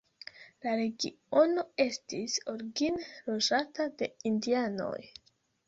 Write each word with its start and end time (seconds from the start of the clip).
La 0.63 0.71
regiono 0.79 1.65
estis 1.85 2.39
origine 2.55 3.07
loĝata 3.29 3.89
de 4.03 4.11
indianoj. 4.33 4.99